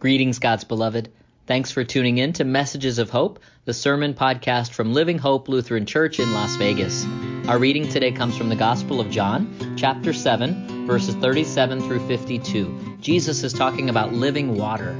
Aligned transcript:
Greetings, 0.00 0.38
God's 0.38 0.62
beloved. 0.62 1.10
Thanks 1.48 1.72
for 1.72 1.82
tuning 1.82 2.18
in 2.18 2.32
to 2.34 2.44
Messages 2.44 3.00
of 3.00 3.10
Hope, 3.10 3.40
the 3.64 3.74
sermon 3.74 4.14
podcast 4.14 4.70
from 4.70 4.92
Living 4.92 5.18
Hope 5.18 5.48
Lutheran 5.48 5.86
Church 5.86 6.20
in 6.20 6.32
Las 6.32 6.54
Vegas. 6.54 7.04
Our 7.48 7.58
reading 7.58 7.88
today 7.88 8.12
comes 8.12 8.36
from 8.36 8.48
the 8.48 8.54
Gospel 8.54 9.00
of 9.00 9.10
John, 9.10 9.74
chapter 9.76 10.12
7, 10.12 10.86
verses 10.86 11.16
37 11.16 11.80
through 11.80 12.06
52. 12.06 12.98
Jesus 13.00 13.42
is 13.42 13.52
talking 13.52 13.90
about 13.90 14.12
living 14.12 14.56
water. 14.56 14.94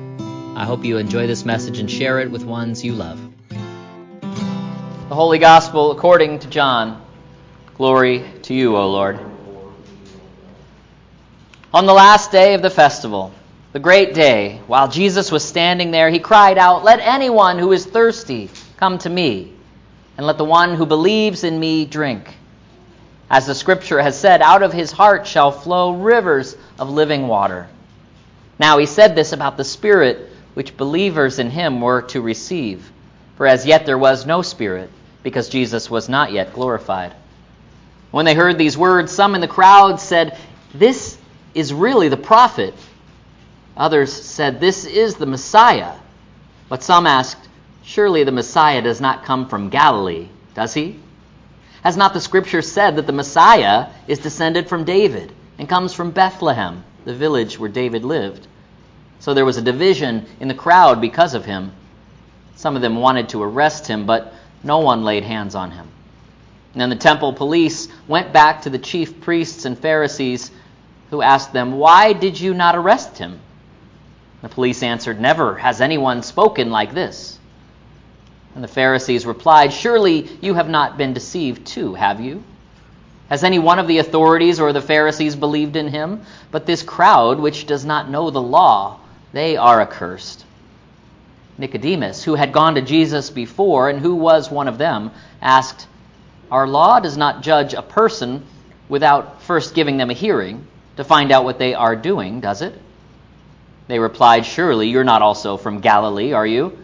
I 0.56 0.64
hope 0.64 0.84
you 0.84 0.98
enjoy 0.98 1.28
this 1.28 1.44
message 1.44 1.78
and 1.78 1.88
share 1.88 2.18
it 2.18 2.32
with 2.32 2.42
ones 2.42 2.84
you 2.84 2.92
love. 2.92 3.20
The 3.50 5.14
Holy 5.14 5.38
Gospel 5.38 5.92
according 5.92 6.40
to 6.40 6.48
John. 6.48 7.00
Glory 7.76 8.24
to 8.42 8.52
you, 8.52 8.76
O 8.76 8.90
Lord. 8.90 9.20
On 11.72 11.86
the 11.86 11.94
last 11.94 12.32
day 12.32 12.54
of 12.54 12.62
the 12.62 12.70
festival, 12.70 13.32
the 13.72 13.78
great 13.78 14.14
day, 14.14 14.60
while 14.66 14.88
Jesus 14.88 15.30
was 15.30 15.44
standing 15.44 15.90
there, 15.90 16.08
he 16.08 16.18
cried 16.18 16.56
out, 16.56 16.84
Let 16.84 17.00
anyone 17.00 17.58
who 17.58 17.72
is 17.72 17.84
thirsty 17.84 18.48
come 18.78 18.98
to 18.98 19.10
me, 19.10 19.52
and 20.16 20.26
let 20.26 20.38
the 20.38 20.44
one 20.44 20.74
who 20.74 20.86
believes 20.86 21.44
in 21.44 21.60
me 21.60 21.84
drink. 21.84 22.34
As 23.30 23.46
the 23.46 23.54
scripture 23.54 24.00
has 24.00 24.18
said, 24.18 24.40
out 24.40 24.62
of 24.62 24.72
his 24.72 24.90
heart 24.90 25.26
shall 25.26 25.50
flow 25.50 25.92
rivers 25.92 26.56
of 26.78 26.88
living 26.88 27.28
water. 27.28 27.68
Now 28.58 28.78
he 28.78 28.86
said 28.86 29.14
this 29.14 29.32
about 29.32 29.58
the 29.58 29.64
Spirit 29.64 30.30
which 30.54 30.76
believers 30.76 31.38
in 31.38 31.50
him 31.50 31.80
were 31.80 32.02
to 32.02 32.22
receive. 32.22 32.90
For 33.36 33.46
as 33.46 33.66
yet 33.66 33.84
there 33.84 33.98
was 33.98 34.24
no 34.24 34.40
Spirit, 34.40 34.90
because 35.22 35.50
Jesus 35.50 35.90
was 35.90 36.08
not 36.08 36.32
yet 36.32 36.54
glorified. 36.54 37.12
When 38.10 38.24
they 38.24 38.34
heard 38.34 38.56
these 38.56 38.78
words, 38.78 39.12
some 39.12 39.34
in 39.34 39.42
the 39.42 39.46
crowd 39.46 40.00
said, 40.00 40.38
This 40.72 41.18
is 41.54 41.74
really 41.74 42.08
the 42.08 42.16
prophet. 42.16 42.74
Others 43.78 44.12
said, 44.12 44.60
This 44.60 44.84
is 44.84 45.14
the 45.14 45.26
Messiah. 45.26 45.94
But 46.68 46.82
some 46.82 47.06
asked, 47.06 47.48
Surely 47.84 48.24
the 48.24 48.32
Messiah 48.32 48.82
does 48.82 49.00
not 49.00 49.24
come 49.24 49.48
from 49.48 49.70
Galilee, 49.70 50.28
does 50.54 50.74
he? 50.74 50.98
Has 51.82 51.96
not 51.96 52.12
the 52.12 52.20
Scripture 52.20 52.60
said 52.60 52.96
that 52.96 53.06
the 53.06 53.12
Messiah 53.12 53.86
is 54.08 54.18
descended 54.18 54.68
from 54.68 54.84
David 54.84 55.32
and 55.58 55.68
comes 55.68 55.94
from 55.94 56.10
Bethlehem, 56.10 56.84
the 57.04 57.14
village 57.14 57.58
where 57.58 57.70
David 57.70 58.04
lived? 58.04 58.46
So 59.20 59.32
there 59.32 59.44
was 59.44 59.56
a 59.56 59.62
division 59.62 60.26
in 60.40 60.48
the 60.48 60.54
crowd 60.54 61.00
because 61.00 61.34
of 61.34 61.44
him. 61.44 61.72
Some 62.56 62.74
of 62.74 62.82
them 62.82 62.96
wanted 62.96 63.28
to 63.30 63.42
arrest 63.42 63.86
him, 63.86 64.06
but 64.06 64.34
no 64.64 64.80
one 64.80 65.04
laid 65.04 65.22
hands 65.22 65.54
on 65.54 65.70
him. 65.70 65.88
And 66.72 66.82
then 66.82 66.90
the 66.90 66.96
temple 66.96 67.32
police 67.32 67.88
went 68.08 68.32
back 68.32 68.62
to 68.62 68.70
the 68.70 68.78
chief 68.78 69.20
priests 69.20 69.64
and 69.64 69.78
Pharisees, 69.78 70.50
who 71.10 71.22
asked 71.22 71.52
them, 71.52 71.78
Why 71.78 72.12
did 72.12 72.38
you 72.38 72.54
not 72.54 72.76
arrest 72.76 73.18
him? 73.18 73.40
The 74.42 74.48
police 74.48 74.82
answered, 74.82 75.20
Never 75.20 75.56
has 75.56 75.80
anyone 75.80 76.22
spoken 76.22 76.70
like 76.70 76.94
this. 76.94 77.38
And 78.54 78.62
the 78.62 78.68
Pharisees 78.68 79.26
replied, 79.26 79.72
Surely 79.72 80.28
you 80.40 80.54
have 80.54 80.68
not 80.68 80.96
been 80.96 81.12
deceived 81.12 81.66
too, 81.66 81.94
have 81.94 82.20
you? 82.20 82.42
Has 83.28 83.44
any 83.44 83.58
one 83.58 83.78
of 83.78 83.88
the 83.88 83.98
authorities 83.98 84.58
or 84.58 84.72
the 84.72 84.80
Pharisees 84.80 85.36
believed 85.36 85.76
in 85.76 85.88
him? 85.88 86.22
But 86.50 86.66
this 86.66 86.82
crowd, 86.82 87.38
which 87.38 87.66
does 87.66 87.84
not 87.84 88.10
know 88.10 88.30
the 88.30 88.40
law, 88.40 89.00
they 89.32 89.56
are 89.56 89.80
accursed. 89.80 90.44
Nicodemus, 91.58 92.22
who 92.22 92.36
had 92.36 92.52
gone 92.52 92.76
to 92.76 92.82
Jesus 92.82 93.30
before 93.30 93.90
and 93.90 93.98
who 93.98 94.14
was 94.14 94.50
one 94.50 94.68
of 94.68 94.78
them, 94.78 95.10
asked, 95.42 95.86
Our 96.50 96.66
law 96.66 97.00
does 97.00 97.16
not 97.16 97.42
judge 97.42 97.74
a 97.74 97.82
person 97.82 98.46
without 98.88 99.42
first 99.42 99.74
giving 99.74 99.98
them 99.98 100.10
a 100.10 100.14
hearing 100.14 100.66
to 100.96 101.04
find 101.04 101.30
out 101.30 101.44
what 101.44 101.58
they 101.58 101.74
are 101.74 101.96
doing, 101.96 102.40
does 102.40 102.62
it? 102.62 102.80
They 103.88 103.98
replied, 103.98 104.44
Surely 104.44 104.88
you're 104.88 105.02
not 105.02 105.22
also 105.22 105.56
from 105.56 105.80
Galilee, 105.80 106.32
are 106.32 106.46
you? 106.46 106.78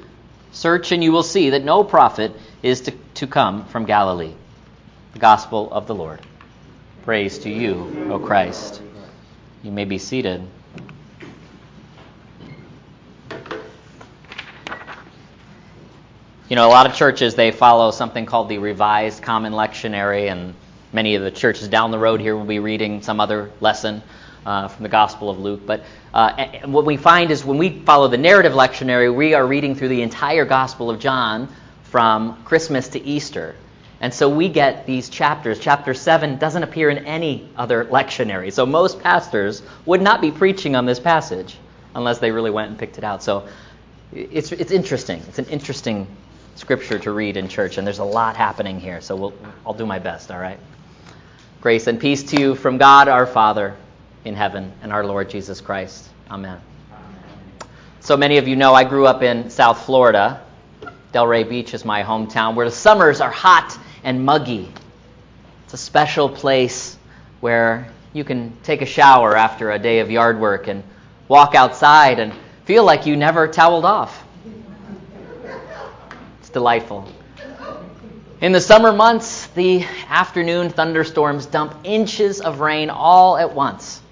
Search 0.52 0.90
and 0.90 1.04
you 1.04 1.12
will 1.12 1.22
see 1.22 1.50
that 1.50 1.62
no 1.62 1.84
prophet 1.84 2.32
is 2.62 2.80
to, 2.82 2.92
to 3.14 3.26
come 3.26 3.66
from 3.66 3.84
Galilee. 3.84 4.32
The 5.12 5.18
Gospel 5.18 5.70
of 5.70 5.86
the 5.86 5.94
Lord. 5.94 6.20
Praise 7.04 7.38
to 7.40 7.50
you, 7.50 8.08
O 8.10 8.18
Christ. 8.18 8.80
You 9.62 9.70
may 9.70 9.84
be 9.84 9.98
seated. 9.98 10.42
You 16.48 16.56
know, 16.56 16.66
a 16.66 16.70
lot 16.70 16.86
of 16.86 16.94
churches, 16.94 17.34
they 17.34 17.50
follow 17.50 17.90
something 17.90 18.24
called 18.24 18.48
the 18.48 18.58
Revised 18.58 19.22
Common 19.22 19.52
Lectionary, 19.52 20.30
and 20.30 20.54
many 20.92 21.16
of 21.16 21.22
the 21.22 21.30
churches 21.30 21.68
down 21.68 21.90
the 21.90 21.98
road 21.98 22.20
here 22.20 22.34
will 22.34 22.44
be 22.44 22.60
reading 22.60 23.02
some 23.02 23.20
other 23.20 23.50
lesson 23.60 24.02
uh, 24.46 24.68
from 24.68 24.82
the 24.82 24.88
Gospel 24.88 25.30
of 25.30 25.38
Luke. 25.38 25.62
But 25.66 25.84
uh, 26.12 26.60
what 26.66 26.84
we 26.84 26.96
find 26.96 27.30
is 27.30 27.44
when 27.44 27.58
we 27.58 27.80
follow 27.80 28.08
the 28.08 28.18
narrative 28.18 28.52
lectionary, 28.52 29.14
we 29.14 29.34
are 29.34 29.46
reading 29.46 29.74
through 29.74 29.88
the 29.88 30.02
entire 30.02 30.44
Gospel 30.44 30.90
of 30.90 31.00
John 31.00 31.48
from 31.84 32.42
Christmas 32.44 32.88
to 32.88 33.02
Easter. 33.02 33.54
And 34.00 34.12
so 34.12 34.28
we 34.28 34.48
get 34.48 34.86
these 34.86 35.08
chapters. 35.08 35.58
Chapter 35.58 35.94
7 35.94 36.38
doesn't 36.38 36.62
appear 36.62 36.90
in 36.90 36.98
any 36.98 37.48
other 37.56 37.84
lectionary. 37.86 38.52
So 38.52 38.66
most 38.66 39.00
pastors 39.00 39.62
would 39.86 40.02
not 40.02 40.20
be 40.20 40.30
preaching 40.30 40.76
on 40.76 40.84
this 40.84 41.00
passage 41.00 41.56
unless 41.94 42.18
they 42.18 42.30
really 42.30 42.50
went 42.50 42.70
and 42.70 42.78
picked 42.78 42.98
it 42.98 43.04
out. 43.04 43.22
So 43.22 43.48
it's, 44.12 44.52
it's 44.52 44.72
interesting. 44.72 45.22
It's 45.28 45.38
an 45.38 45.46
interesting 45.46 46.06
scripture 46.56 46.98
to 46.98 47.12
read 47.12 47.36
in 47.36 47.48
church, 47.48 47.78
and 47.78 47.86
there's 47.86 47.98
a 47.98 48.04
lot 48.04 48.36
happening 48.36 48.78
here. 48.78 49.00
So 49.00 49.16
we'll, 49.16 49.34
I'll 49.66 49.74
do 49.74 49.86
my 49.86 49.98
best, 49.98 50.30
all 50.30 50.38
right? 50.38 50.58
Grace 51.60 51.86
and 51.86 51.98
peace 51.98 52.22
to 52.24 52.38
you 52.38 52.54
from 52.54 52.76
God 52.76 53.08
our 53.08 53.26
Father 53.26 53.76
in 54.24 54.34
heaven 54.34 54.72
and 54.82 54.92
our 54.92 55.04
Lord 55.04 55.30
Jesus 55.30 55.60
Christ. 55.60 56.08
Amen. 56.30 56.60
So 58.00 58.16
many 58.16 58.38
of 58.38 58.48
you 58.48 58.56
know 58.56 58.74
I 58.74 58.84
grew 58.84 59.06
up 59.06 59.22
in 59.22 59.50
South 59.50 59.84
Florida. 59.84 60.42
Delray 61.12 61.48
Beach 61.48 61.74
is 61.74 61.84
my 61.84 62.02
hometown, 62.02 62.54
where 62.54 62.66
the 62.66 62.74
summers 62.74 63.20
are 63.20 63.30
hot 63.30 63.78
and 64.02 64.24
muggy. 64.24 64.70
It's 65.64 65.74
a 65.74 65.78
special 65.78 66.28
place 66.28 66.96
where 67.40 67.88
you 68.12 68.24
can 68.24 68.56
take 68.62 68.82
a 68.82 68.86
shower 68.86 69.36
after 69.36 69.70
a 69.70 69.78
day 69.78 70.00
of 70.00 70.10
yard 70.10 70.40
work 70.40 70.68
and 70.68 70.82
walk 71.28 71.54
outside 71.54 72.18
and 72.18 72.32
feel 72.64 72.84
like 72.84 73.06
you 73.06 73.16
never 73.16 73.48
toweled 73.48 73.84
off. 73.84 74.22
It's 76.40 76.50
delightful. 76.50 77.08
In 78.40 78.52
the 78.52 78.60
summer 78.60 78.92
months, 78.92 79.46
the 79.48 79.84
afternoon 80.08 80.68
thunderstorms 80.68 81.46
dump 81.46 81.74
inches 81.84 82.40
of 82.40 82.60
rain 82.60 82.90
all 82.90 83.38
at 83.38 83.54
once 83.54 84.02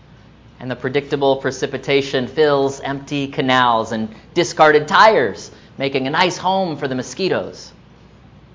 and 0.62 0.70
the 0.70 0.76
predictable 0.76 1.38
precipitation 1.38 2.28
fills 2.28 2.78
empty 2.80 3.26
canals 3.26 3.90
and 3.90 4.14
discarded 4.32 4.86
tires, 4.86 5.50
making 5.76 6.06
a 6.06 6.10
nice 6.10 6.38
home 6.38 6.76
for 6.76 6.86
the 6.86 6.94
mosquitoes. 6.94 7.72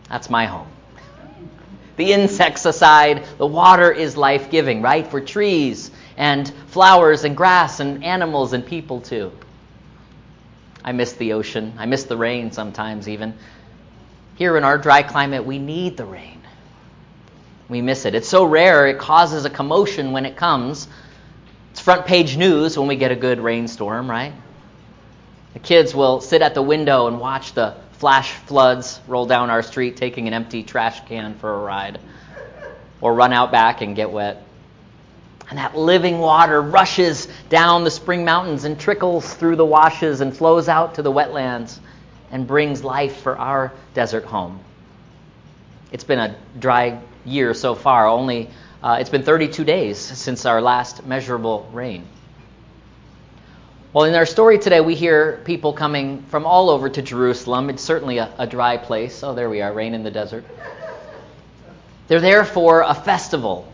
That's 0.07 0.29
my 0.29 0.45
home. 0.45 0.69
The 1.97 2.13
insects 2.13 2.65
aside, 2.65 3.25
the 3.37 3.45
water 3.45 3.91
is 3.91 4.15
life 4.15 4.49
giving, 4.49 4.81
right? 4.81 5.05
For 5.05 5.19
trees 5.19 5.91
and 6.15 6.49
flowers 6.67 7.25
and 7.25 7.35
grass 7.35 7.81
and 7.81 8.01
animals 8.05 8.53
and 8.53 8.65
people 8.65 9.01
too. 9.01 9.33
I 10.85 10.93
miss 10.93 11.11
the 11.11 11.33
ocean. 11.33 11.73
I 11.77 11.87
miss 11.87 12.05
the 12.05 12.15
rain 12.15 12.53
sometimes, 12.53 13.09
even. 13.09 13.33
Here 14.35 14.55
in 14.55 14.63
our 14.63 14.77
dry 14.77 15.03
climate, 15.03 15.45
we 15.45 15.59
need 15.59 15.97
the 15.97 16.05
rain. 16.05 16.41
We 17.67 17.81
miss 17.81 18.05
it. 18.05 18.15
It's 18.15 18.29
so 18.29 18.45
rare, 18.45 18.87
it 18.87 18.97
causes 18.97 19.43
a 19.43 19.49
commotion 19.49 20.13
when 20.13 20.25
it 20.25 20.37
comes 20.37 20.87
it's 21.77 21.83
front 21.83 22.07
page 22.07 22.35
news 22.37 22.75
when 22.75 22.87
we 22.87 22.95
get 22.95 23.11
a 23.11 23.15
good 23.15 23.39
rainstorm, 23.39 24.09
right? 24.09 24.33
The 25.53 25.59
kids 25.59 25.93
will 25.93 26.21
sit 26.21 26.41
at 26.41 26.55
the 26.55 26.61
window 26.63 27.05
and 27.05 27.19
watch 27.19 27.53
the 27.53 27.75
flash 27.99 28.31
floods 28.31 28.99
roll 29.07 29.27
down 29.27 29.51
our 29.51 29.61
street, 29.61 29.95
taking 29.95 30.27
an 30.27 30.33
empty 30.33 30.63
trash 30.63 31.05
can 31.05 31.35
for 31.35 31.53
a 31.53 31.57
ride, 31.59 31.99
or 32.99 33.13
run 33.13 33.31
out 33.31 33.51
back 33.51 33.81
and 33.81 33.95
get 33.95 34.09
wet. 34.09 34.41
And 35.51 35.59
that 35.59 35.77
living 35.77 36.17
water 36.17 36.63
rushes 36.63 37.27
down 37.47 37.83
the 37.83 37.91
spring 37.91 38.25
mountains 38.25 38.63
and 38.63 38.79
trickles 38.79 39.31
through 39.35 39.57
the 39.57 39.65
washes 39.65 40.21
and 40.21 40.35
flows 40.35 40.67
out 40.67 40.95
to 40.95 41.03
the 41.03 41.11
wetlands 41.11 41.77
and 42.31 42.47
brings 42.47 42.83
life 42.83 43.17
for 43.17 43.37
our 43.37 43.71
desert 43.93 44.23
home. 44.25 44.59
It's 45.91 46.03
been 46.03 46.17
a 46.17 46.35
dry 46.57 46.99
year 47.23 47.53
so 47.53 47.75
far, 47.75 48.07
only 48.07 48.49
uh, 48.81 48.97
it's 48.99 49.09
been 49.09 49.23
32 49.23 49.63
days 49.63 49.97
since 49.97 50.45
our 50.45 50.61
last 50.61 51.05
measurable 51.05 51.69
rain. 51.73 52.05
Well, 53.93 54.05
in 54.05 54.13
our 54.13 54.25
story 54.27 54.59
today, 54.59 54.81
we 54.81 54.93
hear 54.93 55.41
people 55.45 55.73
coming 55.73 56.21
from 56.23 56.45
all 56.45 56.69
over 56.69 56.87
to 56.87 57.01
Jerusalem. 57.01 57.69
It's 57.71 57.81
certainly 57.81 58.19
a, 58.19 58.31
a 58.37 58.45
dry 58.45 58.77
place. 58.77 59.23
Oh, 59.23 59.33
there 59.33 59.49
we 59.49 59.61
are, 59.61 59.73
rain 59.73 59.95
in 59.95 60.03
the 60.03 60.11
desert. 60.11 60.45
They're 62.07 62.21
there 62.21 62.45
for 62.45 62.81
a 62.81 62.93
festival, 62.93 63.71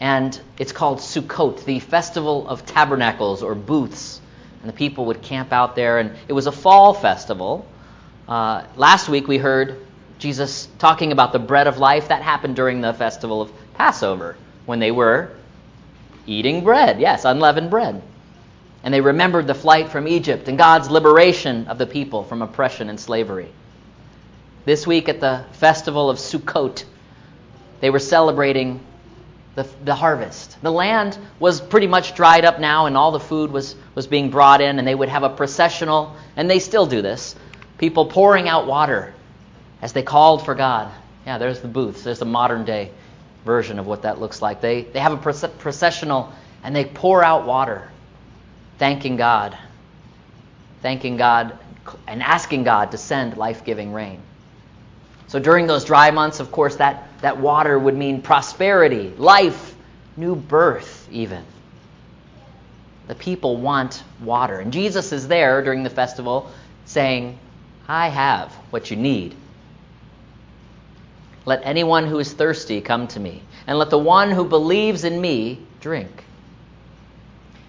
and 0.00 0.38
it's 0.58 0.72
called 0.72 0.98
Sukkot, 0.98 1.64
the 1.64 1.78
Festival 1.78 2.48
of 2.48 2.66
Tabernacles 2.66 3.42
or 3.42 3.54
Booths. 3.54 4.20
And 4.62 4.68
the 4.68 4.72
people 4.72 5.06
would 5.06 5.22
camp 5.22 5.52
out 5.52 5.76
there, 5.76 5.98
and 5.98 6.16
it 6.26 6.32
was 6.32 6.46
a 6.46 6.52
fall 6.52 6.92
festival. 6.92 7.66
Uh, 8.26 8.64
last 8.76 9.08
week 9.08 9.28
we 9.28 9.38
heard 9.38 9.86
Jesus 10.20 10.68
talking 10.78 11.12
about 11.12 11.32
the 11.32 11.38
bread 11.38 11.66
of 11.66 11.78
life. 11.78 12.08
That 12.08 12.22
happened 12.22 12.54
during 12.54 12.82
the 12.82 12.92
festival 12.92 13.40
of 13.40 13.50
Passover 13.74 14.36
when 14.66 14.78
they 14.78 14.90
were 14.90 15.30
eating 16.26 16.62
bread. 16.62 17.00
Yes, 17.00 17.24
unleavened 17.24 17.70
bread. 17.70 18.02
And 18.84 18.92
they 18.92 19.00
remembered 19.00 19.46
the 19.46 19.54
flight 19.54 19.88
from 19.88 20.06
Egypt 20.06 20.46
and 20.48 20.58
God's 20.58 20.90
liberation 20.90 21.66
of 21.68 21.78
the 21.78 21.86
people 21.86 22.22
from 22.22 22.42
oppression 22.42 22.90
and 22.90 23.00
slavery. 23.00 23.48
This 24.66 24.86
week 24.86 25.08
at 25.08 25.20
the 25.20 25.44
festival 25.52 26.10
of 26.10 26.18
Sukkot, 26.18 26.84
they 27.80 27.88
were 27.88 27.98
celebrating 27.98 28.80
the, 29.54 29.66
the 29.84 29.94
harvest. 29.94 30.60
The 30.62 30.70
land 30.70 31.18
was 31.38 31.62
pretty 31.62 31.86
much 31.86 32.14
dried 32.14 32.44
up 32.44 32.60
now, 32.60 32.86
and 32.86 32.96
all 32.96 33.10
the 33.10 33.20
food 33.20 33.50
was, 33.50 33.74
was 33.94 34.06
being 34.06 34.30
brought 34.30 34.60
in, 34.60 34.78
and 34.78 34.86
they 34.86 34.94
would 34.94 35.08
have 35.08 35.22
a 35.22 35.30
processional, 35.30 36.14
and 36.36 36.48
they 36.48 36.58
still 36.58 36.84
do 36.84 37.00
this. 37.00 37.34
People 37.78 38.04
pouring 38.04 38.48
out 38.48 38.66
water 38.66 39.14
as 39.82 39.92
they 39.92 40.02
called 40.02 40.44
for 40.44 40.54
God. 40.54 40.92
Yeah, 41.26 41.38
there's 41.38 41.60
the 41.60 41.68
booths. 41.68 42.02
There's 42.02 42.18
the 42.18 42.24
modern 42.24 42.64
day 42.64 42.90
version 43.44 43.78
of 43.78 43.86
what 43.86 44.02
that 44.02 44.20
looks 44.20 44.42
like. 44.42 44.60
They, 44.60 44.82
they 44.82 45.00
have 45.00 45.12
a 45.12 45.48
processional, 45.48 46.32
and 46.62 46.74
they 46.74 46.84
pour 46.84 47.24
out 47.24 47.46
water, 47.46 47.90
thanking 48.78 49.16
God, 49.16 49.56
thanking 50.82 51.16
God, 51.16 51.58
and 52.06 52.22
asking 52.22 52.64
God 52.64 52.92
to 52.92 52.98
send 52.98 53.36
life 53.36 53.64
giving 53.64 53.92
rain. 53.92 54.20
So 55.28 55.38
during 55.38 55.66
those 55.66 55.84
dry 55.84 56.10
months, 56.10 56.40
of 56.40 56.50
course, 56.50 56.76
that, 56.76 57.08
that 57.20 57.38
water 57.38 57.78
would 57.78 57.96
mean 57.96 58.20
prosperity, 58.20 59.10
life, 59.16 59.74
new 60.16 60.34
birth, 60.34 61.08
even. 61.10 61.44
The 63.06 63.14
people 63.14 63.56
want 63.56 64.02
water. 64.20 64.58
And 64.58 64.72
Jesus 64.72 65.12
is 65.12 65.28
there 65.28 65.62
during 65.62 65.82
the 65.82 65.90
festival 65.90 66.50
saying, 66.84 67.38
I 67.88 68.08
have 68.08 68.52
what 68.70 68.90
you 68.90 68.96
need. 68.96 69.34
Let 71.46 71.60
anyone 71.64 72.06
who 72.06 72.18
is 72.18 72.32
thirsty 72.32 72.80
come 72.80 73.08
to 73.08 73.20
me, 73.20 73.42
and 73.66 73.78
let 73.78 73.90
the 73.90 73.98
one 73.98 74.30
who 74.30 74.44
believes 74.44 75.04
in 75.04 75.20
me 75.20 75.58
drink. 75.80 76.24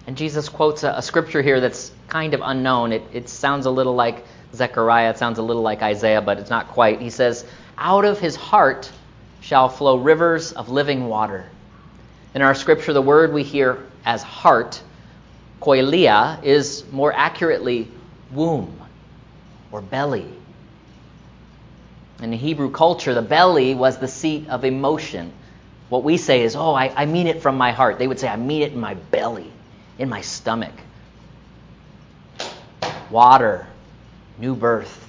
And 0.06 0.16
Jesus 0.16 0.48
quotes 0.48 0.82
a, 0.82 0.90
a 0.96 1.02
scripture 1.02 1.42
here 1.42 1.60
that's 1.60 1.92
kind 2.08 2.34
of 2.34 2.40
unknown. 2.42 2.92
It, 2.92 3.02
it 3.12 3.28
sounds 3.28 3.66
a 3.66 3.70
little 3.70 3.94
like 3.94 4.24
Zechariah. 4.54 5.10
It 5.10 5.18
sounds 5.18 5.38
a 5.38 5.42
little 5.42 5.62
like 5.62 5.82
Isaiah, 5.82 6.20
but 6.20 6.38
it's 6.38 6.50
not 6.50 6.68
quite. 6.68 7.00
He 7.00 7.10
says, 7.10 7.46
Out 7.78 8.04
of 8.04 8.18
his 8.18 8.36
heart 8.36 8.90
shall 9.40 9.68
flow 9.68 9.96
rivers 9.96 10.52
of 10.52 10.68
living 10.68 11.08
water. 11.08 11.46
In 12.34 12.42
our 12.42 12.54
scripture, 12.54 12.92
the 12.92 13.02
word 13.02 13.32
we 13.32 13.42
hear 13.42 13.78
as 14.04 14.22
heart, 14.22 14.82
koilia, 15.60 16.42
is 16.42 16.84
more 16.90 17.12
accurately 17.12 17.88
womb 18.32 18.78
or 19.70 19.80
belly. 19.80 20.26
In 22.22 22.32
Hebrew 22.32 22.70
culture, 22.70 23.14
the 23.14 23.22
belly 23.22 23.74
was 23.74 23.98
the 23.98 24.08
seat 24.08 24.48
of 24.48 24.64
emotion. 24.64 25.32
What 25.88 26.04
we 26.04 26.16
say 26.16 26.42
is, 26.42 26.54
oh, 26.56 26.72
I, 26.72 26.92
I 26.94 27.06
mean 27.06 27.26
it 27.26 27.42
from 27.42 27.58
my 27.58 27.72
heart. 27.72 27.98
They 27.98 28.06
would 28.06 28.20
say, 28.20 28.28
I 28.28 28.36
mean 28.36 28.62
it 28.62 28.72
in 28.72 28.80
my 28.80 28.94
belly, 28.94 29.50
in 29.98 30.08
my 30.08 30.20
stomach. 30.20 30.72
Water 33.10 33.66
new 34.38 34.54
birth, 34.54 35.08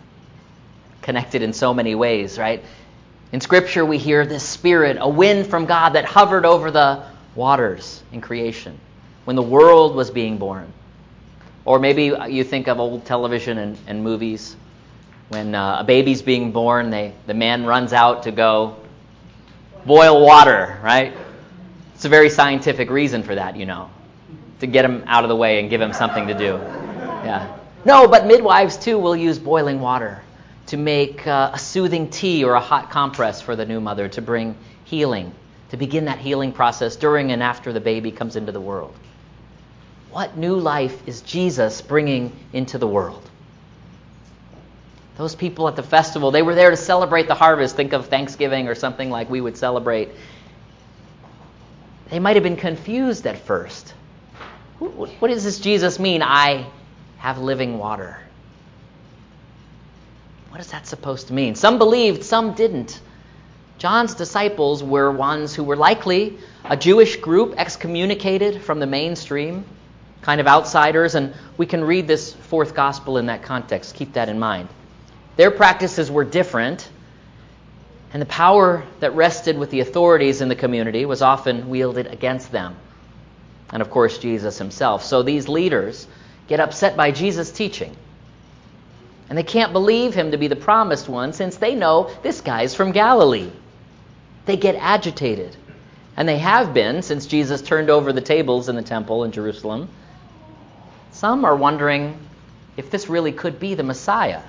connected 1.02 1.42
in 1.42 1.54
so 1.54 1.74
many 1.74 1.96
ways, 1.96 2.38
right? 2.38 2.64
In 3.32 3.42
Scripture, 3.42 3.86
we 3.86 3.98
hear 3.98 4.26
this 4.26 4.48
spirit, 4.48 4.98
a 5.00 5.10
wind 5.10 5.48
from 5.48 5.66
God 5.66 5.94
that 5.94 6.06
hovered 6.06 6.46
over 6.46 6.72
the 6.72 7.04
waters 7.36 8.04
in 8.12 8.22
creation 8.22 8.80
when 9.26 9.36
the 9.36 9.42
world 9.42 9.96
was 9.96 10.12
being 10.12 10.38
born. 10.38 10.72
Or 11.66 11.80
maybe 11.80 12.14
you 12.30 12.44
think 12.44 12.68
of 12.68 12.80
old 12.80 13.06
television 13.06 13.58
and, 13.58 13.78
and 13.88 14.04
movies. 14.04 14.56
When 15.34 15.56
uh, 15.56 15.78
a 15.80 15.84
baby's 15.84 16.22
being 16.22 16.52
born, 16.52 16.92
they, 16.92 17.12
the 17.26 17.34
man 17.34 17.66
runs 17.66 17.92
out 17.92 18.22
to 18.24 18.32
go 18.32 18.76
boil 19.84 20.24
water, 20.24 20.80
right? 20.84 21.12
It's 21.96 22.06
a 22.06 22.10
very 22.10 22.30
scientific 22.30 22.92
reason 22.92 23.24
for 23.24 23.34
that, 23.34 23.58
you 23.58 23.66
know, 23.66 23.90
to 24.60 24.68
get 24.68 24.86
him 24.86 25.04
out 25.08 25.24
of 25.24 25.30
the 25.30 25.36
way 25.36 25.60
and 25.60 25.72
give 25.72 25.82
him 25.82 25.92
something 25.92 26.28
to 26.28 26.36
do. 26.36 26.60
Yeah. 27.26 27.58
No, 27.84 28.08
but 28.08 28.28
midwives 28.28 28.78
too 28.78 29.00
will 29.00 29.16
use 29.16 29.40
boiling 29.40 29.82
water 29.82 30.22
to 30.68 30.78
make 30.78 31.26
uh, 31.26 31.50
a 31.52 31.58
soothing 31.58 32.12
tea 32.12 32.44
or 32.44 32.54
a 32.54 32.60
hot 32.60 32.92
compress 32.92 33.42
for 33.42 33.56
the 33.56 33.66
new 33.66 33.82
mother 33.82 34.08
to 34.10 34.22
bring 34.22 34.56
healing, 34.84 35.34
to 35.70 35.78
begin 35.78 36.06
that 36.06 36.20
healing 36.20 36.52
process 36.52 36.96
during 36.96 37.32
and 37.32 37.42
after 37.42 37.74
the 37.74 37.82
baby 37.82 38.12
comes 38.12 38.36
into 38.36 38.52
the 38.52 38.62
world. 38.62 38.94
What 40.12 40.38
new 40.38 40.58
life 40.58 41.08
is 41.08 41.22
Jesus 41.22 41.82
bringing 41.82 42.32
into 42.54 42.78
the 42.78 42.88
world? 42.88 43.32
Those 45.18 45.36
people 45.36 45.68
at 45.68 45.76
the 45.76 45.84
festival, 45.84 46.32
they 46.32 46.42
were 46.42 46.56
there 46.56 46.72
to 46.72 46.78
celebrate 46.78 47.28
the 47.28 47.36
harvest. 47.36 47.76
Think 47.76 47.94
of 47.94 48.08
Thanksgiving 48.08 48.68
or 48.68 48.76
something 48.76 49.10
like 49.10 49.30
we 49.30 49.42
would 49.42 49.58
celebrate. 49.58 50.10
They 52.10 52.20
might 52.20 52.36
have 52.36 52.44
been 52.44 52.56
confused 52.56 53.28
at 53.28 53.38
first. 53.38 53.94
What 54.80 55.28
does 55.30 55.44
this 55.44 55.60
Jesus 55.60 56.00
mean? 56.00 56.22
I 56.22 56.66
have 57.18 57.38
living 57.38 57.78
water. 57.78 58.20
What 60.50 60.60
is 60.60 60.72
that 60.72 60.86
supposed 60.86 61.28
to 61.28 61.34
mean? 61.34 61.56
Some 61.56 61.78
believed, 61.78 62.24
some 62.24 62.54
didn't. 62.54 63.00
John's 63.78 64.14
disciples 64.14 64.84
were 64.84 65.12
ones 65.12 65.56
who 65.56 65.64
were 65.64 65.76
likely 65.76 66.38
a 66.66 66.78
Jewish 66.78 67.16
group 67.18 67.56
excommunicated 67.58 68.62
from 68.62 68.80
the 68.80 68.86
mainstream, 68.86 69.66
kind 70.22 70.40
of 70.40 70.48
outsiders, 70.48 71.16
and 71.16 71.34
we 71.58 71.66
can 71.66 71.84
read 71.84 72.08
this 72.08 72.34
fourth 72.34 72.76
gospel 72.76 73.18
in 73.18 73.26
that 73.28 73.42
context. 73.42 73.96
Keep 73.96 74.14
that 74.14 74.30
in 74.30 74.38
mind. 74.38 74.70
Their 75.36 75.52
practices 75.52 76.12
were 76.12 76.24
different, 76.24 76.88
and 78.14 78.22
the 78.22 78.28
power 78.28 78.84
that 79.00 79.16
rested 79.16 79.58
with 79.58 79.72
the 79.72 79.80
authorities 79.80 80.42
in 80.42 80.50
the 80.50 80.56
community 80.56 81.06
was 81.06 81.22
often 81.22 81.70
wielded 81.70 82.08
against 82.08 82.52
them. 82.52 82.76
And 83.72 83.82
of 83.82 83.90
course, 83.90 84.20
Jesus 84.20 84.60
himself. 84.60 85.04
So 85.04 85.24
these 85.24 85.50
leaders 85.50 86.08
get 86.48 86.60
upset 86.60 86.96
by 86.96 87.12
Jesus' 87.12 87.52
teaching. 87.52 87.96
And 89.30 89.38
they 89.38 89.44
can't 89.44 89.74
believe 89.74 90.14
him 90.14 90.32
to 90.32 90.38
be 90.38 90.48
the 90.48 90.56
promised 90.56 91.10
one 91.10 91.34
since 91.34 91.58
they 91.58 91.74
know 91.74 92.12
this 92.22 92.42
guy's 92.42 92.76
from 92.76 92.92
Galilee. 92.92 93.50
They 94.46 94.58
get 94.58 94.76
agitated. 94.76 95.56
And 96.16 96.30
they 96.30 96.38
have 96.38 96.74
been 96.74 97.02
since 97.02 97.26
Jesus 97.26 97.64
turned 97.64 97.90
over 97.90 98.14
the 98.14 98.22
tables 98.22 98.70
in 98.70 98.76
the 98.76 98.84
temple 98.84 99.24
in 99.24 99.32
Jerusalem. 99.32 99.90
Some 101.12 101.46
are 101.46 101.56
wondering 101.56 102.20
if 102.78 102.92
this 102.92 103.10
really 103.10 103.32
could 103.32 103.60
be 103.60 103.74
the 103.74 103.84
Messiah, 103.84 104.42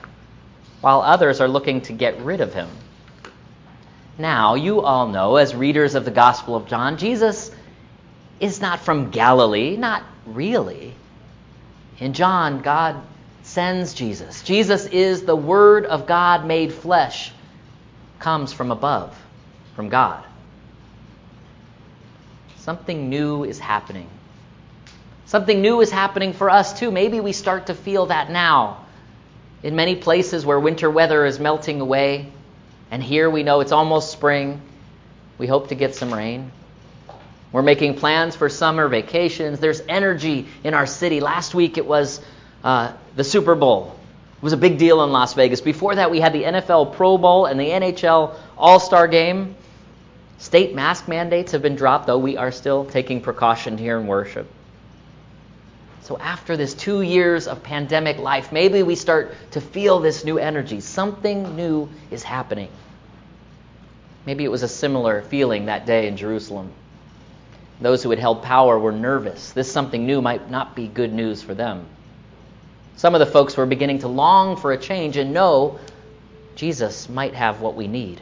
while 0.85 1.01
others 1.01 1.41
are 1.41 1.49
looking 1.49 1.81
to 1.81 1.95
get 1.95 2.21
rid 2.21 2.43
of 2.43 2.53
him. 2.53 2.69
Now, 4.19 4.55
you 4.55 4.83
all 4.83 5.09
know, 5.09 5.37
as 5.37 5.55
readers 5.55 5.95
of 5.95 6.05
the 6.05 6.11
Gospel 6.11 6.57
of 6.57 6.67
John, 6.67 6.99
Jesus 6.99 7.51
is 8.39 8.61
not 8.61 8.81
from 8.81 9.09
Galilee, 9.09 9.79
not 9.79 10.03
really. 10.27 10.95
In 12.01 12.13
John, 12.13 12.61
God 12.61 13.01
sends 13.45 13.95
Jesus. 13.95 14.43
Jesus 14.43 14.85
is 14.85 15.23
the 15.23 15.35
Word 15.35 15.87
of 15.87 16.07
God 16.07 16.45
made 16.45 16.71
flesh, 16.71 17.33
comes 18.19 18.53
from 18.53 18.71
above, 18.71 19.19
from 19.77 19.89
God. 19.89 20.23
Something 22.59 23.09
new 23.09 23.45
is 23.45 23.59
happening. 23.59 24.11
Something 25.25 25.63
new 25.63 25.81
is 25.81 25.91
happening 25.91 26.35
for 26.35 26.51
us 26.51 26.79
too. 26.79 26.91
Maybe 26.91 27.21
we 27.21 27.33
start 27.33 27.69
to 27.69 27.75
feel 27.75 28.05
that 28.07 28.31
now. 28.31 28.84
In 29.65 29.77
many 29.77 29.97
places 29.97 30.45
where 30.45 30.61
winter 30.61 30.91
weather 30.91 31.25
is 31.25 31.41
melting 31.41 31.81
away, 31.81 32.31
and 32.91 33.03
here 33.03 33.31
we 33.31 33.43
know 33.43 33.61
it's 33.61 33.73
almost 33.73 34.13
spring, 34.13 34.61
we 35.39 35.47
hope 35.47 35.69
to 35.69 35.75
get 35.75 35.95
some 35.95 36.13
rain. 36.13 36.53
We're 37.51 37.63
making 37.63 37.95
plans 37.95 38.37
for 38.37 38.51
summer 38.51 38.89
vacations. 38.89 39.61
There's 39.61 39.81
energy 39.89 40.47
in 40.65 40.75
our 40.75 40.85
city. 40.85 41.21
Last 41.21 41.55
week 41.55 41.79
it 41.79 41.87
was 41.87 42.21
uh, 42.63 42.93
the 43.17 43.25
Super 43.25 43.55
Bowl. 43.55 43.99
It 44.37 44.43
was 44.43 44.53
a 44.53 44.59
big 44.59 44.77
deal 44.77 45.03
in 45.03 45.13
Las 45.13 45.33
Vegas. 45.33 45.63
Before 45.63 45.95
that, 45.95 46.11
we 46.11 46.21
had 46.21 46.35
the 46.35 46.43
NFL 46.43 46.95
Pro 46.97 47.17
Bowl 47.17 47.47
and 47.47 47.59
the 47.59 47.69
NHL 47.69 48.35
All 48.59 48.79
Star 48.79 49.09
Game. 49.09 49.57
State 50.37 50.75
mask 50.75 51.09
mandates 51.09 51.53
have 51.53 51.63
been 51.63 51.75
dropped, 51.75 52.07
though 52.07 52.19
we 52.19 52.37
are 52.37 52.53
still 52.53 52.85
taking 52.85 53.23
precaution 53.23 53.79
here 53.79 53.99
in 53.99 54.07
worship. 54.07 54.47
So, 56.05 56.19
after 56.19 56.55
this 56.55 56.75
two 56.75 57.01
years 57.01 57.49
of 57.49 57.63
pandemic 57.63 58.19
life, 58.19 58.53
maybe 58.53 58.83
we 58.83 58.95
start 58.95 59.35
to 59.53 59.61
feel 59.63 60.01
this 60.01 60.23
new 60.23 60.37
energy. 60.37 60.81
Something 60.81 61.57
new 61.57 61.89
is 62.11 62.23
happening. 62.23 62.69
Maybe 64.27 64.45
it 64.45 64.51
was 64.51 64.63
a 64.63 64.69
similar 64.69 65.23
feeling 65.23 65.65
that 65.65 65.87
day 65.87 66.07
in 66.07 66.19
Jerusalem. 66.19 66.73
Those 67.81 68.03
who 68.03 68.11
had 68.11 68.19
held 68.19 68.43
power 68.43 68.79
were 68.79 68.93
nervous. 68.93 69.53
This 69.53 69.73
something 69.73 70.05
new 70.05 70.21
might 70.21 70.51
not 70.51 70.77
be 70.77 70.89
good 70.89 71.15
news 71.15 71.43
for 71.43 71.55
them. 71.55 71.87
Some 72.97 73.15
of 73.15 73.19
the 73.19 73.27
folks 73.27 73.57
were 73.57 73.65
beginning 73.65 74.01
to 74.01 74.09
long 74.09 74.59
for 74.59 74.73
a 74.73 74.79
change 74.79 75.17
and 75.17 75.33
know 75.33 75.79
Jesus 76.55 77.09
might 77.09 77.33
have 77.33 77.63
what 77.63 77.77
we 77.77 77.89
need. 77.89 78.21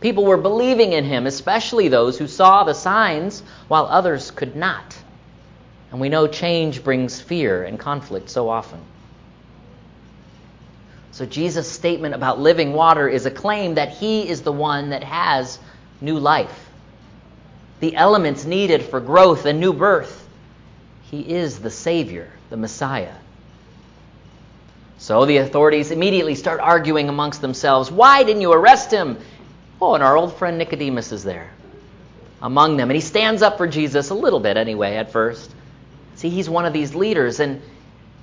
People 0.00 0.24
were 0.24 0.36
believing 0.36 0.94
in 0.94 1.04
him, 1.04 1.28
especially 1.28 1.86
those 1.86 2.18
who 2.18 2.26
saw 2.26 2.64
the 2.64 2.74
signs 2.74 3.44
while 3.68 3.86
others 3.86 4.32
could 4.32 4.56
not. 4.56 4.96
And 5.90 6.00
we 6.00 6.08
know 6.08 6.26
change 6.26 6.82
brings 6.82 7.20
fear 7.20 7.64
and 7.64 7.78
conflict 7.78 8.28
so 8.30 8.48
often. 8.48 8.80
So 11.12 11.24
Jesus' 11.24 11.70
statement 11.70 12.14
about 12.14 12.40
living 12.40 12.72
water 12.72 13.08
is 13.08 13.24
a 13.24 13.30
claim 13.30 13.74
that 13.74 13.90
he 13.90 14.28
is 14.28 14.42
the 14.42 14.52
one 14.52 14.90
that 14.90 15.02
has 15.02 15.58
new 16.00 16.18
life 16.18 16.66
the 17.80 17.94
elements 17.94 18.44
needed 18.44 18.82
for 18.82 19.00
growth 19.00 19.46
and 19.46 19.60
new 19.60 19.72
birth. 19.72 20.26
He 21.10 21.20
is 21.20 21.58
the 21.58 21.70
Savior, 21.70 22.30
the 22.50 22.56
Messiah. 22.56 23.14
So 24.98 25.26
the 25.26 25.38
authorities 25.38 25.90
immediately 25.90 26.34
start 26.34 26.60
arguing 26.60 27.08
amongst 27.08 27.42
themselves. 27.42 27.90
Why 27.90 28.24
didn't 28.24 28.40
you 28.40 28.52
arrest 28.52 28.90
him? 28.90 29.18
Oh, 29.80 29.94
and 29.94 30.02
our 30.02 30.16
old 30.16 30.36
friend 30.36 30.56
Nicodemus 30.56 31.12
is 31.12 31.22
there 31.22 31.50
among 32.40 32.78
them. 32.78 32.88
And 32.88 32.94
he 32.94 33.02
stands 33.02 33.42
up 33.42 33.58
for 33.58 33.66
Jesus 33.66 34.08
a 34.08 34.14
little 34.14 34.40
bit 34.40 34.56
anyway 34.56 34.96
at 34.96 35.12
first. 35.12 35.54
See, 36.16 36.30
he's 36.30 36.48
one 36.48 36.64
of 36.64 36.72
these 36.72 36.94
leaders, 36.94 37.40
and 37.40 37.60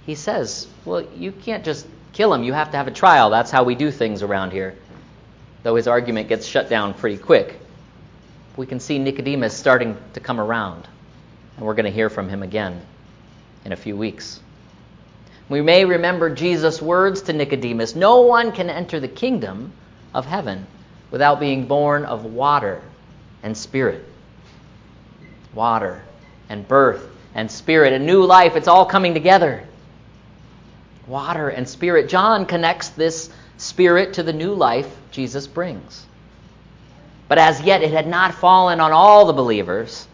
he 0.06 0.16
says, 0.16 0.68
Well, 0.84 1.02
you 1.16 1.32
can't 1.32 1.64
just 1.64 1.88
kill 2.12 2.34
him. 2.34 2.44
You 2.44 2.54
have 2.54 2.72
to 2.72 2.78
have 2.78 2.88
a 2.88 2.92
trial. 2.92 3.30
That's 3.30 3.52
how 3.52 3.64
we 3.64 3.76
do 3.76 3.92
things 3.92 4.24
around 4.24 4.52
here. 4.52 4.76
Though 5.62 5.76
his 5.76 5.88
argument 5.88 6.28
gets 6.28 6.46
shut 6.46 6.70
down 6.70 6.96
pretty 6.96 7.18
quick. 7.18 7.60
We 8.58 8.66
can 8.66 8.80
see 8.80 9.00
Nicodemus 9.00 9.56
starting 9.56 9.98
to 10.14 10.20
come 10.20 10.40
around. 10.40 10.88
And 11.58 11.66
we're 11.66 11.76
going 11.76 11.86
to 11.86 11.92
hear 11.92 12.10
from 12.10 12.30
him 12.30 12.44
again 12.44 12.82
in 13.64 13.72
a 13.72 13.76
few 13.76 13.96
weeks. 13.96 14.40
We 15.50 15.62
may 15.62 15.86
remember 15.86 16.34
Jesus' 16.34 16.82
words 16.82 17.22
to 17.24 17.34
Nicodemus 17.34 17.96
No 17.96 18.22
one 18.22 18.52
can 18.52 18.70
enter 18.70 19.00
the 19.00 19.08
kingdom 19.08 19.72
of 20.16 20.26
heaven 20.26 20.66
without 21.12 21.40
being 21.40 21.68
born 21.68 22.06
of 22.06 22.26
water 22.26 22.82
and 23.44 23.56
spirit. 23.56 24.04
Water 25.54 26.02
and 26.50 26.68
birth 26.68 27.13
and 27.36 27.50
spirit, 27.50 27.94
a 27.94 28.00
new 28.00 28.24
life, 28.24 28.56
it's 28.56 28.68
all 28.68 28.86
coming 28.86 29.14
together. 29.14 29.64
Water 31.08 31.50
and 31.50 31.68
spirit. 31.68 32.10
John 32.10 32.46
connects 32.46 32.90
this 32.90 33.30
spirit 33.58 34.14
to 34.14 34.24
the 34.24 34.34
new 34.34 34.54
life 34.54 34.90
Jesus 35.12 35.48
brings. 35.48 36.06
But 37.28 37.38
as 37.38 37.62
yet, 37.62 37.82
it 37.82 37.92
had 37.92 38.08
not 38.08 38.36
fallen 38.36 38.80
on 38.80 38.92
all 38.92 39.26
the 39.26 39.34
believers. 39.34 40.08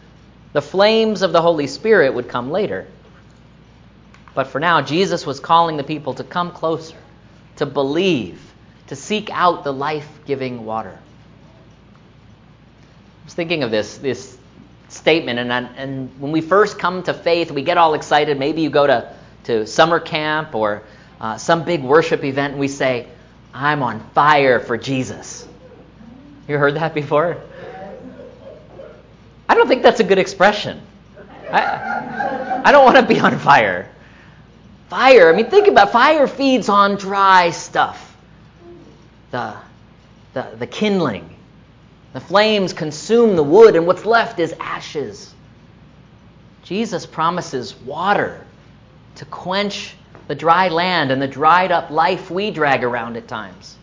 The 0.52 0.62
flames 0.62 1.22
of 1.22 1.32
the 1.32 1.42
Holy 1.42 1.66
Spirit 1.66 2.14
would 2.14 2.28
come 2.28 2.50
later. 2.50 2.86
But 4.34 4.46
for 4.46 4.60
now, 4.60 4.80
Jesus 4.80 5.26
was 5.26 5.40
calling 5.40 5.76
the 5.76 5.84
people 5.84 6.14
to 6.14 6.24
come 6.24 6.50
closer, 6.52 6.96
to 7.56 7.66
believe, 7.66 8.40
to 8.86 8.96
seek 8.96 9.28
out 9.30 9.64
the 9.64 9.72
life 9.72 10.08
giving 10.24 10.64
water. 10.64 10.98
I 13.22 13.24
was 13.24 13.34
thinking 13.34 13.62
of 13.62 13.70
this, 13.70 13.98
this 13.98 14.36
statement, 14.90 15.38
and, 15.38 15.52
and 15.52 16.10
when 16.20 16.32
we 16.32 16.40
first 16.40 16.78
come 16.78 17.02
to 17.04 17.14
faith, 17.14 17.50
we 17.50 17.62
get 17.62 17.78
all 17.78 17.94
excited. 17.94 18.38
Maybe 18.38 18.60
you 18.60 18.70
go 18.70 18.86
to, 18.86 19.14
to 19.44 19.66
summer 19.66 20.00
camp 20.00 20.54
or 20.54 20.82
uh, 21.20 21.38
some 21.38 21.64
big 21.64 21.82
worship 21.82 22.24
event, 22.24 22.52
and 22.52 22.60
we 22.60 22.68
say, 22.68 23.06
I'm 23.54 23.82
on 23.82 24.00
fire 24.10 24.60
for 24.60 24.76
Jesus. 24.76 25.46
You 26.48 26.58
heard 26.58 26.74
that 26.76 26.94
before? 26.94 27.40
I 29.48 29.54
don't 29.54 29.68
think 29.68 29.82
that's 29.82 30.00
a 30.00 30.04
good 30.04 30.18
expression. 30.18 30.80
I, 31.50 32.62
I 32.64 32.72
don't 32.72 32.84
want 32.84 32.96
to 32.96 33.06
be 33.14 33.20
on 33.20 33.38
fire. 33.38 33.88
Fire, 34.88 35.32
I 35.32 35.36
mean, 35.36 35.50
think 35.50 35.68
about 35.68 35.92
fire 35.92 36.26
feeds 36.26 36.68
on 36.68 36.96
dry 36.96 37.50
stuff. 37.50 38.16
The, 39.30 39.56
the, 40.34 40.48
the 40.58 40.66
kindling. 40.66 41.29
The 42.12 42.20
flames 42.20 42.72
consume 42.72 43.36
the 43.36 43.42
wood, 43.42 43.76
and 43.76 43.86
what's 43.86 44.04
left 44.04 44.38
is 44.38 44.54
ashes. 44.58 45.32
Jesus 46.64 47.06
promises 47.06 47.74
water 47.74 48.44
to 49.16 49.24
quench 49.24 49.94
the 50.28 50.34
dry 50.34 50.68
land 50.68 51.10
and 51.10 51.20
the 51.20 51.28
dried 51.28 51.72
up 51.72 51.90
life 51.90 52.30
we 52.30 52.50
drag 52.50 52.84
around 52.84 53.16
at 53.16 53.26
times. 53.26 53.76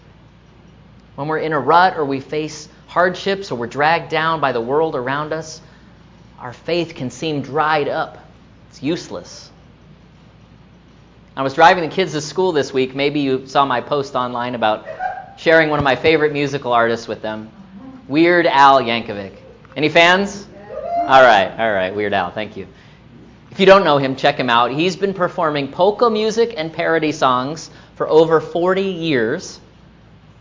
When 1.15 1.27
we're 1.27 1.39
in 1.39 1.53
a 1.53 1.59
rut 1.59 1.97
or 1.97 2.05
we 2.05 2.19
face 2.19 2.69
hardships 2.87 3.51
or 3.51 3.55
we're 3.55 3.67
dragged 3.67 4.09
down 4.09 4.39
by 4.39 4.51
the 4.51 4.61
world 4.61 4.95
around 4.95 5.33
us, 5.33 5.61
our 6.39 6.53
faith 6.53 6.95
can 6.95 7.09
seem 7.09 7.41
dried 7.41 7.87
up. 7.87 8.17
It's 8.69 8.83
useless. 8.83 9.49
I 11.35 11.41
was 11.43 11.53
driving 11.53 11.87
the 11.87 11.95
kids 11.95 12.13
to 12.13 12.21
school 12.21 12.51
this 12.51 12.73
week. 12.73 12.95
Maybe 12.95 13.19
you 13.19 13.47
saw 13.47 13.65
my 13.65 13.81
post 13.81 14.15
online 14.15 14.55
about 14.55 14.87
sharing 15.37 15.69
one 15.69 15.79
of 15.79 15.83
my 15.85 15.95
favorite 15.95 16.33
musical 16.33 16.73
artists 16.73 17.07
with 17.07 17.21
them, 17.21 17.51
Weird 18.07 18.47
Al 18.47 18.81
Yankovic. 18.81 19.33
Any 19.75 19.89
fans? 19.89 20.47
All 21.01 21.21
right, 21.21 21.51
all 21.57 21.71
right, 21.71 21.93
Weird 21.93 22.13
Al, 22.13 22.31
thank 22.31 22.55
you. 22.55 22.67
If 23.51 23.59
you 23.59 23.65
don't 23.65 23.83
know 23.83 23.97
him, 23.97 24.15
check 24.15 24.37
him 24.37 24.49
out. 24.49 24.71
He's 24.71 24.95
been 24.95 25.13
performing 25.13 25.71
polka 25.71 26.09
music 26.09 26.53
and 26.55 26.71
parody 26.71 27.11
songs 27.11 27.69
for 27.95 28.07
over 28.07 28.39
40 28.39 28.81
years. 28.81 29.59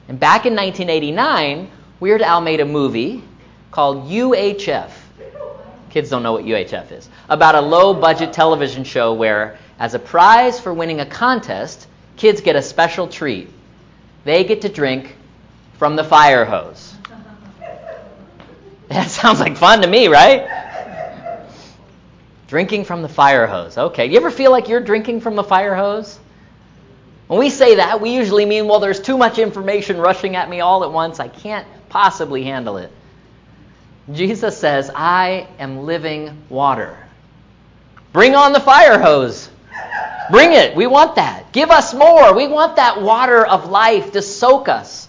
And 0.08 0.20
back 0.20 0.46
in 0.46 0.54
1989, 0.54 1.70
Weird 1.98 2.22
Al 2.22 2.40
made 2.40 2.60
a 2.60 2.64
movie 2.64 3.24
called 3.70 4.08
UHF. 4.08 4.90
Kids 5.90 6.10
don't 6.10 6.22
know 6.22 6.32
what 6.32 6.44
UHF 6.44 6.92
is. 6.92 7.08
About 7.28 7.54
a 7.54 7.60
low 7.60 7.94
budget 7.94 8.32
television 8.32 8.84
show 8.84 9.14
where 9.14 9.58
as 9.78 9.94
a 9.94 9.98
prize 9.98 10.60
for 10.60 10.72
winning 10.72 11.00
a 11.00 11.06
contest, 11.06 11.88
kids 12.16 12.40
get 12.40 12.54
a 12.54 12.62
special 12.62 13.08
treat. 13.08 13.48
They 14.24 14.44
get 14.44 14.62
to 14.62 14.68
drink 14.68 15.16
from 15.78 15.96
the 15.96 16.04
fire 16.04 16.44
hose. 16.44 16.94
That 18.88 19.10
sounds 19.10 19.40
like 19.40 19.56
fun 19.56 19.82
to 19.82 19.88
me, 19.88 20.06
right? 20.06 20.48
Drinking 22.46 22.84
from 22.84 23.02
the 23.02 23.08
fire 23.08 23.46
hose. 23.46 23.76
Okay. 23.76 24.06
You 24.06 24.16
ever 24.16 24.30
feel 24.30 24.52
like 24.52 24.68
you're 24.68 24.80
drinking 24.80 25.22
from 25.22 25.34
the 25.34 25.42
fire 25.42 25.74
hose? 25.74 26.20
When 27.26 27.40
we 27.40 27.50
say 27.50 27.76
that, 27.76 28.00
we 28.00 28.14
usually 28.14 28.46
mean, 28.46 28.68
well, 28.68 28.78
there's 28.78 29.00
too 29.00 29.18
much 29.18 29.38
information 29.38 29.98
rushing 29.98 30.36
at 30.36 30.48
me 30.48 30.60
all 30.60 30.84
at 30.84 30.92
once. 30.92 31.18
I 31.18 31.26
can't 31.26 31.66
possibly 31.88 32.44
handle 32.44 32.76
it. 32.76 32.92
Jesus 34.12 34.56
says, 34.56 34.90
I 34.94 35.48
am 35.58 35.84
living 35.84 36.44
water. 36.48 36.96
Bring 38.12 38.36
on 38.36 38.52
the 38.52 38.60
fire 38.60 39.00
hose. 39.00 39.50
Bring 40.30 40.52
it. 40.52 40.76
We 40.76 40.86
want 40.86 41.16
that. 41.16 41.52
Give 41.52 41.70
us 41.70 41.92
more. 41.92 42.32
We 42.34 42.46
want 42.46 42.76
that 42.76 43.02
water 43.02 43.44
of 43.44 43.68
life 43.68 44.12
to 44.12 44.22
soak 44.22 44.68
us. 44.68 45.05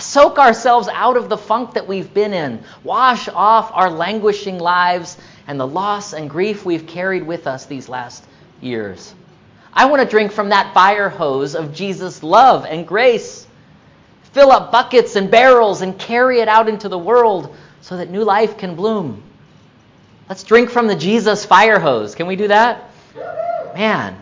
Soak 0.00 0.38
ourselves 0.38 0.88
out 0.88 1.16
of 1.16 1.28
the 1.28 1.36
funk 1.36 1.74
that 1.74 1.86
we've 1.86 2.12
been 2.12 2.32
in. 2.32 2.62
Wash 2.82 3.28
off 3.28 3.70
our 3.74 3.90
languishing 3.90 4.58
lives 4.58 5.16
and 5.46 5.58
the 5.58 5.66
loss 5.66 6.12
and 6.12 6.30
grief 6.30 6.64
we've 6.64 6.86
carried 6.86 7.26
with 7.26 7.46
us 7.46 7.66
these 7.66 7.88
last 7.88 8.24
years. 8.60 9.14
I 9.72 9.86
want 9.86 10.02
to 10.02 10.08
drink 10.08 10.32
from 10.32 10.50
that 10.50 10.74
fire 10.74 11.08
hose 11.08 11.54
of 11.54 11.74
Jesus' 11.74 12.22
love 12.22 12.64
and 12.64 12.86
grace. 12.86 13.46
Fill 14.32 14.50
up 14.50 14.72
buckets 14.72 15.16
and 15.16 15.30
barrels 15.30 15.82
and 15.82 15.98
carry 15.98 16.40
it 16.40 16.48
out 16.48 16.68
into 16.68 16.88
the 16.88 16.98
world 16.98 17.54
so 17.80 17.96
that 17.96 18.10
new 18.10 18.24
life 18.24 18.58
can 18.58 18.74
bloom. 18.74 19.22
Let's 20.28 20.44
drink 20.44 20.70
from 20.70 20.86
the 20.86 20.96
Jesus 20.96 21.44
fire 21.44 21.78
hose. 21.78 22.14
Can 22.14 22.26
we 22.26 22.36
do 22.36 22.48
that? 22.48 22.90
Man, 23.74 24.16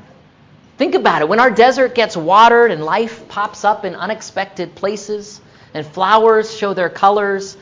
Think 0.80 0.94
about 0.94 1.20
it. 1.20 1.28
When 1.28 1.40
our 1.40 1.50
desert 1.50 1.94
gets 1.94 2.16
watered 2.16 2.70
and 2.70 2.82
life 2.82 3.28
pops 3.28 3.66
up 3.66 3.84
in 3.84 3.94
unexpected 3.94 4.74
places 4.74 5.42
and 5.74 5.86
flowers 5.86 6.54
show 6.54 6.74
their 6.74 6.88
colors, 6.88 7.56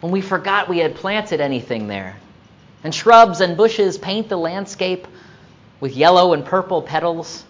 when 0.00 0.12
we 0.12 0.20
forgot 0.20 0.68
we 0.68 0.78
had 0.78 0.94
planted 0.94 1.40
anything 1.40 1.88
there, 1.88 2.16
and 2.84 2.94
shrubs 2.94 3.40
and 3.40 3.56
bushes 3.56 3.98
paint 3.98 4.28
the 4.28 4.36
landscape 4.36 5.06
with 5.80 5.96
yellow 5.96 6.32
and 6.32 6.44
purple 6.44 6.82
petals, 6.82 7.44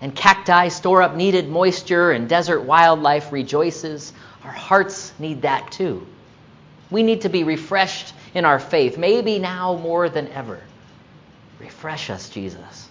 and 0.00 0.14
cacti 0.14 0.68
store 0.68 1.02
up 1.02 1.14
needed 1.14 1.48
moisture, 1.48 2.10
and 2.10 2.28
desert 2.28 2.62
wildlife 2.62 3.32
rejoices, 3.32 4.12
our 4.44 4.52
hearts 4.52 5.12
need 5.18 5.42
that 5.42 5.72
too. 5.72 6.06
We 6.90 7.02
need 7.02 7.22
to 7.22 7.28
be 7.28 7.44
refreshed 7.44 8.14
in 8.34 8.44
our 8.44 8.60
faith, 8.60 8.98
maybe 8.98 9.38
now 9.38 9.76
more 9.76 10.08
than 10.08 10.28
ever. 10.28 10.60
Refresh 11.58 12.10
us, 12.10 12.28
Jesus. 12.28 12.88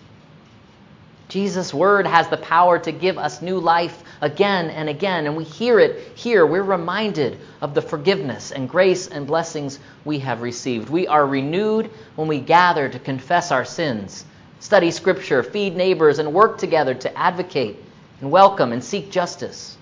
Jesus' 1.28 1.74
word 1.74 2.06
has 2.06 2.28
the 2.28 2.38
power 2.38 2.78
to 2.80 2.92
give 2.92 3.18
us 3.18 3.42
new 3.42 3.58
life 3.58 4.04
again 4.22 4.70
and 4.70 4.88
again, 4.88 5.26
and 5.26 5.36
we 5.36 5.44
hear 5.44 5.80
it 5.80 6.16
here. 6.16 6.46
We're 6.46 6.62
reminded 6.62 7.40
of 7.62 7.74
the 7.74 7.82
forgiveness 7.82 8.52
and 8.52 8.70
grace 8.70 9.08
and 9.08 9.26
blessings 9.26 9.80
we 10.04 10.20
have 10.20 10.42
received. 10.42 10.90
We 10.90 11.08
are 11.08 11.26
renewed 11.26 11.90
when 12.16 12.28
we 12.28 12.40
gather 12.40 12.88
to 12.88 13.00
confess 13.00 13.52
our 13.52 13.66
sins, 13.66 14.24
study 14.60 14.92
Scripture, 14.92 15.42
feed 15.42 15.76
neighbors, 15.76 16.20
and 16.20 16.32
work 16.32 16.60
together 16.60 16.94
to 16.94 17.18
advocate 17.18 17.84
and 18.22 18.30
welcome 18.30 18.72
and 18.72 18.84
seek 18.84 19.10
justice. 19.10 19.78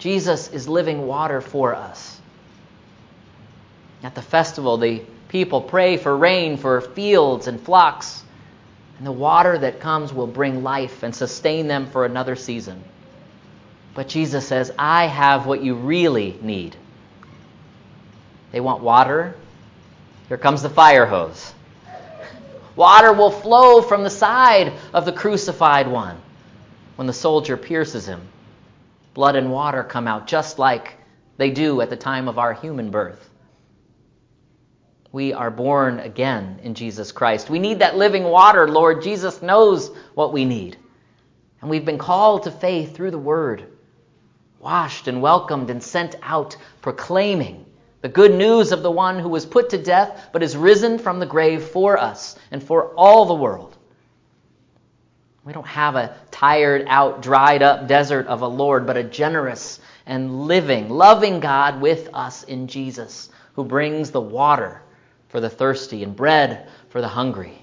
Jesus 0.00 0.48
is 0.48 0.68
living 0.68 1.06
water 1.06 1.40
for 1.40 1.76
us. 1.76 2.20
At 4.02 4.16
the 4.16 4.22
festival, 4.22 4.78
the 4.78 5.02
people 5.28 5.60
pray 5.60 5.96
for 5.96 6.16
rain 6.16 6.56
for 6.56 6.80
fields 6.80 7.46
and 7.46 7.60
flocks 7.60 8.24
and 8.98 9.06
the 9.06 9.12
water 9.12 9.58
that 9.58 9.80
comes 9.80 10.12
will 10.12 10.26
bring 10.26 10.62
life 10.62 11.02
and 11.02 11.14
sustain 11.14 11.66
them 11.66 11.86
for 11.86 12.04
another 12.04 12.36
season. 12.36 12.82
But 13.94 14.08
Jesus 14.08 14.46
says, 14.46 14.72
I 14.78 15.06
have 15.06 15.46
what 15.46 15.62
you 15.62 15.74
really 15.74 16.38
need. 16.40 16.76
They 18.52 18.60
want 18.60 18.82
water. 18.82 19.34
Here 20.28 20.38
comes 20.38 20.62
the 20.62 20.70
fire 20.70 21.06
hose. 21.06 21.52
Water 22.76 23.12
will 23.12 23.30
flow 23.30 23.82
from 23.82 24.02
the 24.02 24.10
side 24.10 24.72
of 24.94 25.04
the 25.04 25.12
crucified 25.12 25.88
one 25.88 26.18
when 26.96 27.06
the 27.06 27.12
soldier 27.12 27.56
pierces 27.56 28.06
him. 28.06 28.20
Blood 29.14 29.36
and 29.36 29.52
water 29.52 29.82
come 29.82 30.08
out 30.08 30.26
just 30.26 30.58
like 30.58 30.94
they 31.36 31.50
do 31.50 31.80
at 31.80 31.90
the 31.90 31.96
time 31.96 32.28
of 32.28 32.38
our 32.38 32.54
human 32.54 32.90
birth. 32.90 33.28
We 35.12 35.34
are 35.34 35.50
born 35.50 36.00
again 36.00 36.58
in 36.62 36.74
Jesus 36.74 37.12
Christ. 37.12 37.50
We 37.50 37.58
need 37.58 37.80
that 37.80 37.98
living 37.98 38.24
water, 38.24 38.66
Lord. 38.66 39.02
Jesus 39.02 39.42
knows 39.42 39.90
what 40.14 40.32
we 40.32 40.46
need. 40.46 40.78
And 41.60 41.68
we've 41.68 41.84
been 41.84 41.98
called 41.98 42.44
to 42.44 42.50
faith 42.50 42.96
through 42.96 43.10
the 43.10 43.18
Word, 43.18 43.64
washed 44.58 45.08
and 45.08 45.20
welcomed 45.20 45.68
and 45.68 45.82
sent 45.82 46.16
out, 46.22 46.56
proclaiming 46.80 47.66
the 48.00 48.08
good 48.08 48.32
news 48.32 48.72
of 48.72 48.82
the 48.82 48.90
one 48.90 49.18
who 49.18 49.28
was 49.28 49.44
put 49.44 49.70
to 49.70 49.78
death 49.78 50.30
but 50.32 50.42
is 50.42 50.56
risen 50.56 50.98
from 50.98 51.20
the 51.20 51.26
grave 51.26 51.62
for 51.62 51.98
us 51.98 52.36
and 52.50 52.62
for 52.62 52.94
all 52.94 53.26
the 53.26 53.34
world. 53.34 53.76
We 55.44 55.52
don't 55.52 55.66
have 55.66 55.94
a 55.94 56.16
tired 56.30 56.86
out, 56.88 57.20
dried 57.20 57.62
up 57.62 57.86
desert 57.86 58.28
of 58.28 58.42
a 58.42 58.46
Lord, 58.46 58.86
but 58.86 58.96
a 58.96 59.04
generous 59.04 59.78
and 60.06 60.46
living, 60.46 60.88
loving 60.88 61.40
God 61.40 61.80
with 61.80 62.08
us 62.14 62.44
in 62.44 62.66
Jesus, 62.66 63.28
who 63.54 63.64
brings 63.64 64.10
the 64.10 64.20
water 64.20 64.81
for 65.32 65.40
the 65.40 65.50
thirsty 65.50 66.04
and 66.04 66.14
bread 66.14 66.68
for 66.90 67.00
the 67.00 67.08
hungry. 67.08 67.54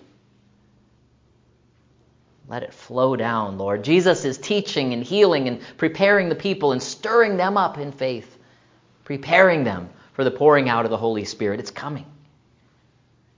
Let 2.48 2.64
it 2.64 2.74
flow 2.74 3.16
down, 3.16 3.60
Lord. 3.60 3.84
Jesus 3.84 4.26
is 4.26 4.40
teaching 4.40 4.92
and 4.92 5.04
healing 5.04 5.48
and 5.48 5.62
preparing 5.78 6.30
the 6.30 6.36
people 6.36 6.72
and 6.72 6.82
stirring 6.82 7.38
them 7.38 7.58
up 7.58 7.78
in 7.78 7.92
faith, 7.92 8.38
preparing 9.04 9.64
them 9.64 9.88
for 10.14 10.24
the 10.24 10.32
pouring 10.32 10.68
out 10.68 10.84
of 10.84 10.90
the 10.90 10.98
Holy 10.98 11.26
Spirit. 11.26 11.60
It's 11.60 11.70
coming. 11.70 12.08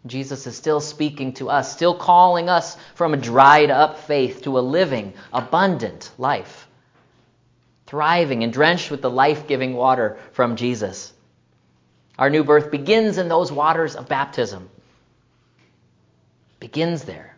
Jesus 0.06 0.48
is 0.48 0.56
still 0.56 0.80
speaking 0.80 1.34
to 1.34 1.50
us, 1.50 1.70
still 1.70 1.94
calling 1.94 2.50
us 2.50 2.78
from 2.96 3.14
a 3.14 3.18
dried 3.18 3.70
up 3.70 4.00
faith 4.00 4.44
to 4.44 4.58
a 4.58 4.62
living, 4.62 5.12
abundant 5.34 6.10
life, 6.18 6.70
thriving 7.86 8.46
and 8.46 8.54
drenched 8.54 8.90
with 8.92 9.02
the 9.02 9.12
life 9.12 9.46
giving 9.46 9.74
water 9.74 10.18
from 10.32 10.56
Jesus. 10.56 11.12
Our 12.22 12.30
new 12.30 12.44
birth 12.44 12.70
begins 12.70 13.18
in 13.18 13.30
those 13.30 13.52
waters 13.52 13.96
of 13.96 14.08
baptism. 14.08 14.70
Begins 16.60 17.04
there. 17.04 17.36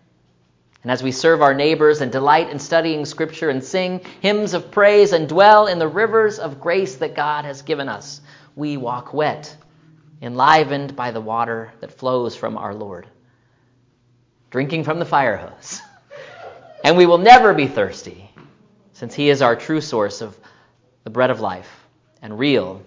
And 0.82 0.92
as 0.92 1.02
we 1.02 1.14
serve 1.14 1.42
our 1.42 1.54
neighbors 1.54 2.02
and 2.02 2.12
delight 2.12 2.50
in 2.50 2.60
studying 2.60 3.06
Scripture 3.06 3.50
and 3.50 3.64
sing 3.64 4.02
hymns 4.20 4.54
of 4.54 4.72
praise 4.72 5.14
and 5.14 5.30
dwell 5.30 5.68
in 5.68 5.80
the 5.80 5.88
rivers 5.88 6.38
of 6.38 6.60
grace 6.60 6.98
that 6.98 7.16
God 7.16 7.46
has 7.46 7.62
given 7.62 7.88
us, 7.88 8.20
we 8.58 8.76
walk 8.76 9.14
wet 9.14 9.56
enlivened 10.22 10.98
by 10.98 11.12
the 11.12 11.22
water 11.22 11.72
that 11.80 11.98
flows 11.98 12.36
from 12.36 12.58
our 12.58 12.76
Lord, 12.76 13.08
drinking 14.52 14.84
from 14.84 15.00
the 15.00 15.06
fire 15.06 15.38
hose. 15.38 15.82
and 16.84 16.98
we 16.98 17.06
will 17.06 17.20
never 17.20 17.54
be 17.54 17.68
thirsty, 17.68 18.30
since 18.92 19.14
He 19.14 19.30
is 19.30 19.42
our 19.42 19.56
true 19.56 19.80
source 19.80 20.20
of 20.20 20.38
the 21.06 21.10
bread 21.10 21.30
of 21.30 21.40
life 21.40 21.88
and 22.22 22.38
real 22.38 22.84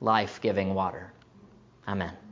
life 0.00 0.40
giving 0.40 0.74
water. 0.74 1.10
Amen. 1.86 2.23